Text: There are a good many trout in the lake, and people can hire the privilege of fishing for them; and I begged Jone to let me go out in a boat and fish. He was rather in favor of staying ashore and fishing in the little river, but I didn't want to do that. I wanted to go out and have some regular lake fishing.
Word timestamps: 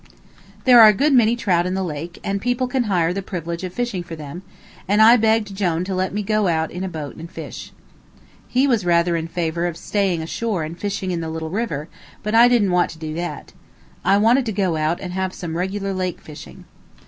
There 0.63 0.81
are 0.81 0.87
a 0.87 0.93
good 0.93 1.13
many 1.13 1.35
trout 1.35 1.67
in 1.67 1.75
the 1.75 1.83
lake, 1.83 2.19
and 2.23 2.41
people 2.41 2.67
can 2.67 2.85
hire 2.85 3.13
the 3.13 3.21
privilege 3.21 3.63
of 3.63 3.71
fishing 3.71 4.01
for 4.01 4.15
them; 4.15 4.41
and 4.87 4.99
I 4.99 5.15
begged 5.15 5.53
Jone 5.53 5.83
to 5.83 5.93
let 5.93 6.11
me 6.11 6.23
go 6.23 6.47
out 6.47 6.71
in 6.71 6.83
a 6.83 6.89
boat 6.89 7.17
and 7.17 7.29
fish. 7.29 7.71
He 8.47 8.65
was 8.65 8.83
rather 8.83 9.15
in 9.15 9.27
favor 9.27 9.67
of 9.67 9.77
staying 9.77 10.23
ashore 10.23 10.63
and 10.63 10.75
fishing 10.75 11.11
in 11.11 11.21
the 11.21 11.29
little 11.29 11.51
river, 11.51 11.87
but 12.23 12.33
I 12.33 12.47
didn't 12.47 12.71
want 12.71 12.89
to 12.89 12.97
do 12.97 13.13
that. 13.13 13.53
I 14.03 14.17
wanted 14.17 14.47
to 14.47 14.51
go 14.51 14.75
out 14.75 14.99
and 14.99 15.13
have 15.13 15.35
some 15.35 15.55
regular 15.55 15.93
lake 15.93 16.19
fishing. 16.19 16.65